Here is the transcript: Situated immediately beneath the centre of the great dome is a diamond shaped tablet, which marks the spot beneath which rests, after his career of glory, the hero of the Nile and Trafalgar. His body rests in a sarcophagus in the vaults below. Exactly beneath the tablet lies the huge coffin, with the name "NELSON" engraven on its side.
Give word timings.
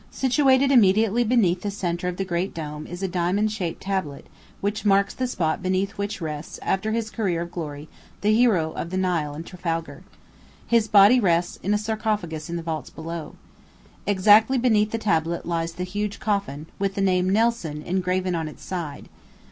Situated 0.09 0.71
immediately 0.71 1.23
beneath 1.23 1.61
the 1.61 1.69
centre 1.69 2.07
of 2.07 2.17
the 2.17 2.25
great 2.25 2.55
dome 2.55 2.87
is 2.87 3.03
a 3.03 3.07
diamond 3.07 3.51
shaped 3.51 3.83
tablet, 3.83 4.25
which 4.59 4.83
marks 4.83 5.13
the 5.13 5.27
spot 5.27 5.61
beneath 5.61 5.91
which 5.91 6.19
rests, 6.19 6.57
after 6.63 6.91
his 6.91 7.11
career 7.11 7.43
of 7.43 7.51
glory, 7.51 7.87
the 8.21 8.33
hero 8.33 8.71
of 8.71 8.89
the 8.89 8.97
Nile 8.97 9.35
and 9.35 9.45
Trafalgar. 9.45 10.01
His 10.65 10.87
body 10.87 11.19
rests 11.19 11.57
in 11.61 11.71
a 11.71 11.77
sarcophagus 11.77 12.49
in 12.49 12.55
the 12.55 12.63
vaults 12.63 12.89
below. 12.89 13.35
Exactly 14.07 14.57
beneath 14.57 14.89
the 14.89 14.97
tablet 14.97 15.45
lies 15.45 15.73
the 15.73 15.83
huge 15.83 16.19
coffin, 16.19 16.65
with 16.79 16.95
the 16.95 17.01
name 17.01 17.29
"NELSON" 17.29 17.83
engraven 17.85 18.33
on 18.33 18.47
its 18.47 18.63
side. 18.65 19.07